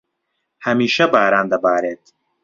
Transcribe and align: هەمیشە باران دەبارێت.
هەمیشە 0.65 1.05
باران 1.13 1.45
دەبارێت. 1.53 2.03